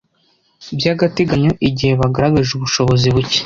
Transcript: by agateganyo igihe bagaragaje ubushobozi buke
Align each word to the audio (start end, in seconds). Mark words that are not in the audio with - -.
by 0.77 0.85
agateganyo 0.93 1.51
igihe 1.67 1.93
bagaragaje 2.01 2.51
ubushobozi 2.53 3.05
buke 3.15 3.39